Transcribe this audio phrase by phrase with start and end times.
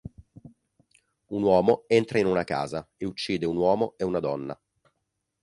[1.27, 4.59] Un uomo, entra in una casa e uccide un uomo e una donna.